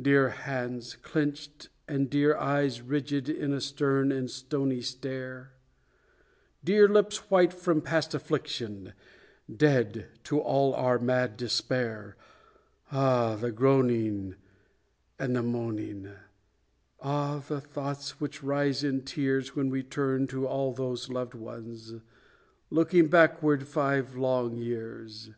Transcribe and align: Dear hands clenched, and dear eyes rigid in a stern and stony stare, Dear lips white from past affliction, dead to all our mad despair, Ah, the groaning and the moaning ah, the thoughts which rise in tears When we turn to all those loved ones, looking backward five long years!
Dear 0.00 0.30
hands 0.30 0.94
clenched, 0.96 1.68
and 1.86 2.08
dear 2.08 2.34
eyes 2.38 2.80
rigid 2.80 3.28
in 3.28 3.52
a 3.52 3.60
stern 3.60 4.10
and 4.10 4.30
stony 4.30 4.80
stare, 4.80 5.52
Dear 6.64 6.88
lips 6.88 7.28
white 7.30 7.52
from 7.52 7.82
past 7.82 8.14
affliction, 8.14 8.94
dead 9.54 10.06
to 10.24 10.40
all 10.40 10.72
our 10.72 10.98
mad 10.98 11.36
despair, 11.36 12.16
Ah, 12.90 13.36
the 13.36 13.52
groaning 13.52 14.36
and 15.18 15.36
the 15.36 15.42
moaning 15.42 16.08
ah, 17.02 17.40
the 17.46 17.60
thoughts 17.60 18.18
which 18.18 18.42
rise 18.42 18.82
in 18.82 19.02
tears 19.02 19.54
When 19.54 19.68
we 19.68 19.82
turn 19.82 20.26
to 20.28 20.46
all 20.46 20.72
those 20.72 21.10
loved 21.10 21.34
ones, 21.34 21.96
looking 22.70 23.08
backward 23.08 23.68
five 23.68 24.16
long 24.16 24.56
years! 24.56 25.32